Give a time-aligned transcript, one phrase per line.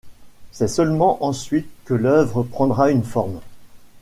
[0.51, 3.39] C'est seulement ensuite que l'œuvre prendra une forme.